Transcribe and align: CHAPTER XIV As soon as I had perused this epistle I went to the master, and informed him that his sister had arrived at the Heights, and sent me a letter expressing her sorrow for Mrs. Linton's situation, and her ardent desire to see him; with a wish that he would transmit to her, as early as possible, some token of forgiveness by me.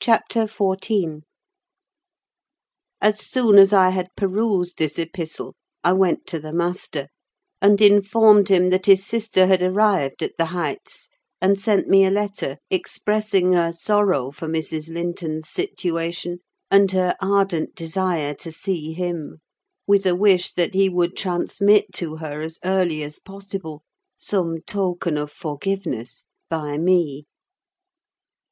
CHAPTER 0.00 0.40
XIV 0.46 1.22
As 3.00 3.20
soon 3.24 3.58
as 3.60 3.72
I 3.72 3.90
had 3.90 4.08
perused 4.16 4.78
this 4.78 4.98
epistle 4.98 5.54
I 5.84 5.92
went 5.92 6.26
to 6.26 6.40
the 6.40 6.52
master, 6.52 7.06
and 7.60 7.80
informed 7.80 8.48
him 8.48 8.70
that 8.70 8.86
his 8.86 9.06
sister 9.06 9.46
had 9.46 9.62
arrived 9.62 10.20
at 10.20 10.36
the 10.36 10.46
Heights, 10.46 11.08
and 11.40 11.60
sent 11.60 11.86
me 11.86 12.04
a 12.04 12.10
letter 12.10 12.56
expressing 12.72 13.52
her 13.52 13.72
sorrow 13.72 14.32
for 14.32 14.48
Mrs. 14.48 14.92
Linton's 14.92 15.48
situation, 15.48 16.40
and 16.68 16.90
her 16.90 17.14
ardent 17.20 17.76
desire 17.76 18.34
to 18.40 18.50
see 18.50 18.92
him; 18.94 19.38
with 19.86 20.06
a 20.06 20.16
wish 20.16 20.52
that 20.54 20.74
he 20.74 20.88
would 20.88 21.16
transmit 21.16 21.92
to 21.94 22.16
her, 22.16 22.42
as 22.42 22.58
early 22.64 23.04
as 23.04 23.20
possible, 23.20 23.84
some 24.16 24.60
token 24.66 25.16
of 25.16 25.30
forgiveness 25.30 26.24
by 26.50 26.78
me. 26.78 27.26